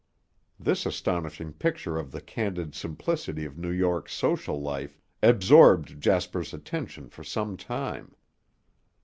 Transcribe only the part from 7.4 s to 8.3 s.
time.